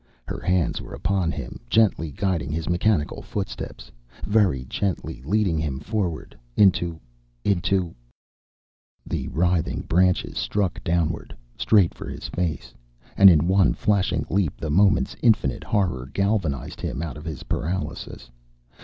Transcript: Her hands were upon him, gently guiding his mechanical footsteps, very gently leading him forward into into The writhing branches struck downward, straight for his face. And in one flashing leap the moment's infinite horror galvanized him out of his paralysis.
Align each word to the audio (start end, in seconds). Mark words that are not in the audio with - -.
Her 0.27 0.39
hands 0.39 0.81
were 0.81 0.95
upon 0.95 1.31
him, 1.31 1.59
gently 1.69 2.09
guiding 2.11 2.51
his 2.51 2.67
mechanical 2.67 3.21
footsteps, 3.21 3.91
very 4.23 4.65
gently 4.65 5.21
leading 5.23 5.59
him 5.59 5.79
forward 5.79 6.35
into 6.55 6.99
into 7.45 7.93
The 9.05 9.27
writhing 9.27 9.81
branches 9.81 10.39
struck 10.39 10.83
downward, 10.83 11.35
straight 11.55 11.93
for 11.93 12.09
his 12.09 12.27
face. 12.29 12.73
And 13.15 13.29
in 13.29 13.47
one 13.47 13.75
flashing 13.75 14.25
leap 14.27 14.57
the 14.57 14.71
moment's 14.71 15.15
infinite 15.21 15.63
horror 15.63 16.09
galvanized 16.11 16.81
him 16.81 17.03
out 17.03 17.15
of 17.15 17.23
his 17.25 17.43
paralysis. 17.43 18.31